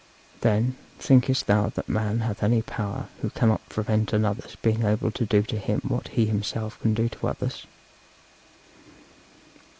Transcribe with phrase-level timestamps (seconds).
[0.39, 5.27] Then, thinkest thou that man hath any power who cannot prevent another's being able to
[5.27, 7.67] do to him what he himself can do to others?